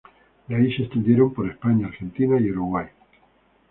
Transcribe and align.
De 0.47 0.55
ahí 0.55 0.73
se 0.75 0.81
extendieron 0.81 1.31
por 1.31 1.47
España, 1.47 1.85
Argentina 1.85 2.39
y 2.39 2.49
Uruguay. 2.49 2.87